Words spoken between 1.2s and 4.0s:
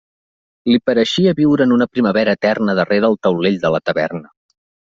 viure en una primavera eterna darrere el taulell de la